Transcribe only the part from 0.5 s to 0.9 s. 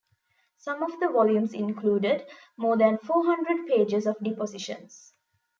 Some